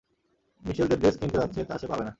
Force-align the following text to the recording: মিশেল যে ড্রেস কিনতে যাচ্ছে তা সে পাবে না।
মিশেল 0.63 0.87
যে 0.87 0.97
ড্রেস 0.97 1.15
কিনতে 1.17 1.37
যাচ্ছে 1.37 1.59
তা 1.63 1.75
সে 1.77 1.87
পাবে 1.87 2.03
না। 2.03 2.09